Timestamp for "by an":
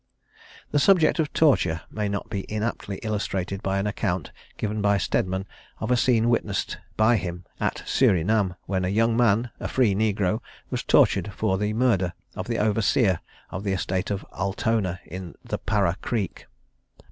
3.61-3.85